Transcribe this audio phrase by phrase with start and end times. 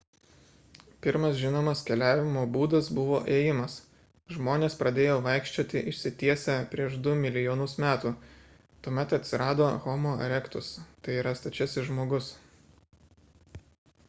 [1.05, 3.73] pirmas žinomas keliavimo būdas buvo ėjimas.
[4.37, 8.13] žmonės pradėjo vaikščioti išsitiesę prieš du milijonus metų–
[8.87, 10.71] tuomet atsirado homo erectus
[11.09, 12.31] tai yra stačiasis žmogus